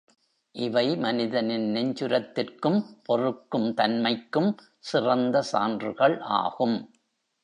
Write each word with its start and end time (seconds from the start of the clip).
இவை 0.55 0.95
மனிதனின் 0.95 1.67
நெஞ்சுரத்திற்கும் 1.75 2.79
பொறுக்கும் 3.03 3.73
தன் 3.73 3.99
மைக்கும் 3.99 4.49
சிறந்த 4.79 5.41
சான்றுகள் 5.41 6.19
ஆகும். 6.19 6.77